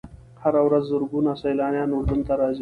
[0.43, 2.59] هره ورځ زرګونه سیلانیان اردن ته راځي.